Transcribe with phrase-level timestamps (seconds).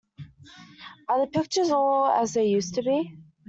[1.07, 3.15] Are the pictures all as they used to be?